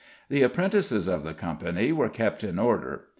[0.29, 3.03] The apprentices of the Company were kept in order.